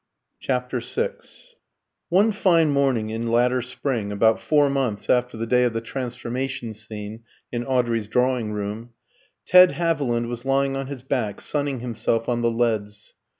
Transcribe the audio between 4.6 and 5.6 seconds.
months after the